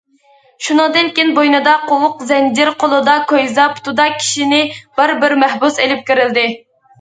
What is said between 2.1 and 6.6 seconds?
زەنجىر، قولىدا كويزا، پۇتىدا كىشىنى بار بىر مەھبۇس ئېلىپ كىرىلدى.